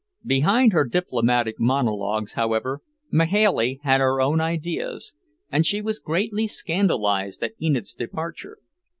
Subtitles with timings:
[0.25, 5.13] Behind her diplomatic monologues, however, Mahailey had her own ideas,
[5.51, 8.57] and she was greatly scandalized at Enid's departure.